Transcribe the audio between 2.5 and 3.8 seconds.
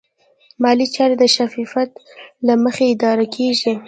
مخې اداره کېږي.